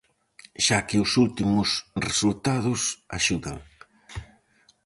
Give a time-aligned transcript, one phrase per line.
[0.65, 1.69] Xa que os últimos
[2.07, 2.81] resultados
[3.17, 3.57] axudan.